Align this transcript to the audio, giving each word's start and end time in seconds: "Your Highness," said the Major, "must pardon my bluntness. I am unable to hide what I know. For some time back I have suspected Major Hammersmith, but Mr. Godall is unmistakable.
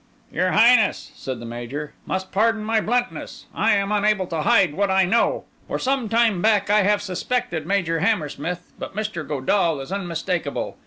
"Your 0.33 0.53
Highness," 0.53 1.11
said 1.13 1.39
the 1.39 1.45
Major, 1.45 1.93
"must 2.07 2.31
pardon 2.31 2.63
my 2.63 2.81
bluntness. 2.81 3.45
I 3.53 3.73
am 3.75 3.91
unable 3.91 4.25
to 4.25 4.41
hide 4.41 4.73
what 4.73 4.89
I 4.89 5.05
know. 5.05 5.43
For 5.67 5.77
some 5.77 6.09
time 6.09 6.41
back 6.41 6.71
I 6.71 6.81
have 6.81 7.03
suspected 7.03 7.67
Major 7.67 7.99
Hammersmith, 7.99 8.73
but 8.79 8.95
Mr. 8.95 9.23
Godall 9.23 9.79
is 9.79 9.91
unmistakable. 9.91 10.79